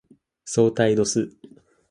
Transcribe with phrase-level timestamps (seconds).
[0.45, 1.31] 相対度数